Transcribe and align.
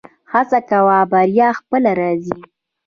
هڅه 0.33 0.59
کوه 0.69 0.97
بریا 1.11 1.49
خپله 1.59 1.91
راځي 1.99 2.37